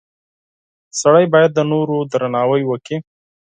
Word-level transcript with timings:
•سړی 1.01 1.25
باید 1.33 1.51
د 1.53 1.59
نورو 1.71 1.97
درناوی 2.11 2.63
وکړي. 2.67 2.97